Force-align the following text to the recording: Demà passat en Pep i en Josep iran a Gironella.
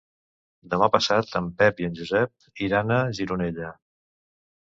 Demà 0.69 0.85
passat 0.93 1.35
en 1.39 1.49
Pep 1.59 1.83
i 1.83 1.87
en 1.87 1.93
Josep 1.99 2.63
iran 2.69 2.95
a 2.95 2.97
Gironella. 3.19 3.71